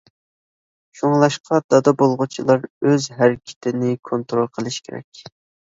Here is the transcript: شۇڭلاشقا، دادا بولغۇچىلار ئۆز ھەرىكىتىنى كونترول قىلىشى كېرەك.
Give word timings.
شۇڭلاشقا، 1.01 1.59
دادا 1.75 1.93
بولغۇچىلار 2.01 2.67
ئۆز 2.85 3.09
ھەرىكىتىنى 3.21 3.95
كونترول 4.11 4.53
قىلىشى 4.59 4.89
كېرەك. 4.91 5.25